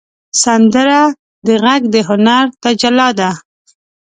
سندره 0.43 1.01
د 1.45 1.47
غږ 1.63 1.81
د 1.93 1.95
هنر 2.07 2.45
تجلی 2.63 3.09
ده 3.19 3.29